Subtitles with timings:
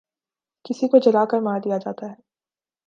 [0.65, 2.15] کسی کو جلا کر مار دیا جاتا ہے